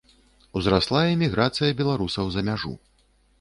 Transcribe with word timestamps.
Узрасла 0.61 1.01
эміграцыя 1.17 1.77
беларусаў 1.83 2.25
за 2.37 2.45
мяжу. 2.49 2.73